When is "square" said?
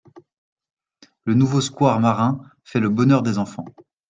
1.61-1.99